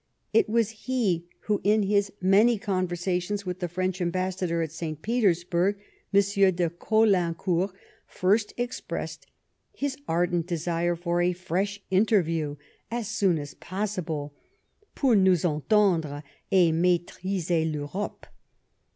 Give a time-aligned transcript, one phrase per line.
[0.33, 4.99] It was he who, in his many conversations with the French ambassador at St.
[5.03, 5.77] Petersburg,
[6.11, 6.21] M.
[6.55, 7.71] de Caulaincourt,
[8.07, 9.27] first expressed
[9.71, 12.55] his ardent desire, for a fresh interview
[12.89, 14.33] as soon as possible,
[14.95, 18.21] 2^our nous entendre, et maitriser VEuroj^e."